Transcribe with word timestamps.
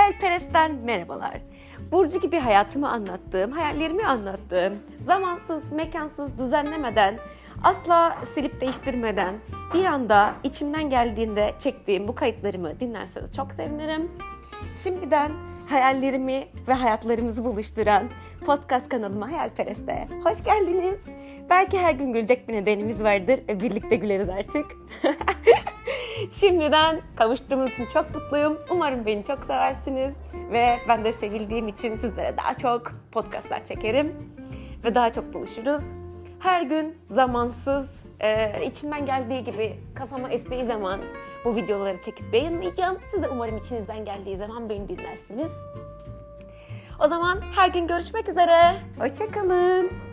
Hayalperest'ten 0.00 0.74
merhabalar. 0.74 1.40
Burcu 1.92 2.20
gibi 2.20 2.38
hayatımı 2.38 2.90
anlattığım, 2.90 3.52
hayallerimi 3.52 4.06
anlattığım, 4.06 4.74
zamansız, 5.00 5.72
mekansız, 5.72 6.38
düzenlemeden, 6.38 7.18
asla 7.62 8.16
silip 8.34 8.60
değiştirmeden 8.60 9.34
bir 9.74 9.84
anda 9.84 10.34
içimden 10.44 10.90
geldiğinde 10.90 11.54
çektiğim 11.58 12.08
bu 12.08 12.14
kayıtlarımı 12.14 12.80
dinlerseniz 12.80 13.36
çok 13.36 13.52
sevinirim. 13.52 14.10
Şimdiden 14.74 15.30
hayallerimi 15.68 16.44
ve 16.68 16.72
hayatlarımızı 16.72 17.44
buluşturan 17.44 18.08
podcast 18.46 18.88
kanalıma 18.88 19.32
Hayalperest'e 19.32 20.08
hoş 20.24 20.44
geldiniz. 20.44 20.98
Belki 21.50 21.78
her 21.78 21.94
gün 21.94 22.12
gülecek 22.12 22.48
bir 22.48 22.54
nedenimiz 22.54 23.02
vardır. 23.02 23.40
E, 23.48 23.60
birlikte 23.60 23.96
güleriz 23.96 24.28
artık. 24.28 24.66
Şimdiden 26.30 27.00
kavuştuğumuz 27.16 27.72
için 27.72 27.86
çok 27.86 28.14
mutluyum. 28.14 28.58
Umarım 28.70 29.06
beni 29.06 29.24
çok 29.24 29.44
seversiniz. 29.44 30.14
Ve 30.52 30.78
ben 30.88 31.04
de 31.04 31.12
sevildiğim 31.12 31.68
için 31.68 31.96
sizlere 31.96 32.36
daha 32.36 32.58
çok 32.58 32.92
podcastlar 33.12 33.64
çekerim. 33.64 34.14
Ve 34.84 34.94
daha 34.94 35.12
çok 35.12 35.34
buluşuruz. 35.34 35.84
Her 36.40 36.62
gün 36.62 36.98
zamansız, 37.08 38.04
e, 38.20 38.52
içimden 38.66 39.06
geldiği 39.06 39.44
gibi 39.44 39.80
kafama 39.94 40.28
estiği 40.28 40.64
zaman 40.64 41.00
bu 41.44 41.56
videoları 41.56 42.00
çekip 42.00 42.34
yayınlayacağım. 42.34 42.98
Siz 43.06 43.22
de 43.22 43.28
umarım 43.28 43.56
içinizden 43.56 44.04
geldiği 44.04 44.36
zaman 44.36 44.68
beni 44.68 44.88
dinlersiniz. 44.88 45.52
O 47.04 47.08
zaman 47.08 47.40
her 47.56 47.68
gün 47.68 47.86
görüşmek 47.86 48.28
üzere. 48.28 48.76
Hoşçakalın. 48.98 50.09